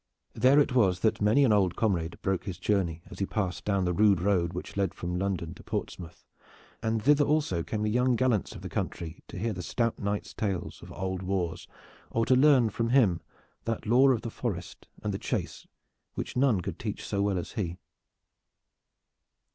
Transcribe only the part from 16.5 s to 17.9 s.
could teach so well as he.